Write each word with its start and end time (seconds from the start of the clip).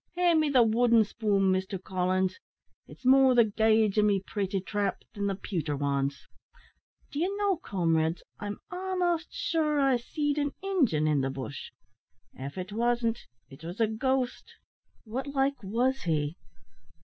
Hand 0.17 0.39
me 0.39 0.49
the 0.49 0.63
wooden 0.63 1.03
spoon, 1.05 1.51
Mister 1.51 1.77
Collins; 1.77 2.39
it's 2.87 3.05
more 3.05 3.35
the 3.35 3.43
gauge 3.43 3.99
o' 3.99 4.01
me 4.01 4.19
pratie 4.19 4.59
trap 4.59 5.03
than 5.13 5.27
the 5.27 5.35
pewter 5.35 5.77
wans. 5.77 6.25
D'ye 7.11 7.27
know, 7.37 7.57
comrades, 7.57 8.23
I'm 8.39 8.57
a'most 8.71 9.31
sure 9.31 9.79
I 9.79 9.97
seed 9.97 10.39
an 10.39 10.53
Injun 10.63 11.05
in 11.05 11.21
the 11.21 11.29
bush. 11.29 11.69
Av 12.35 12.57
it 12.57 12.71
wasn't, 12.73 13.19
it 13.47 13.63
was 13.63 13.79
a 13.79 13.85
ghost." 13.85 14.55
"What 15.03 15.27
like 15.27 15.61
was 15.61 16.01
he?" 16.01 16.35